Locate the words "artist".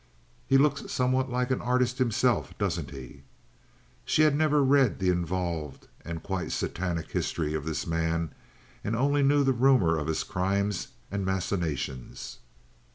1.61-1.99